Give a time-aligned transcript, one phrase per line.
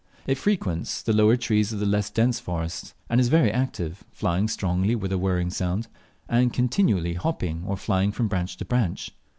[0.25, 4.47] It frequents the lower trees of the less dense forests: and is very active, flying
[4.47, 5.87] strongly with a whirring sound,
[6.27, 9.11] and continually hopping or flying from branch to branch.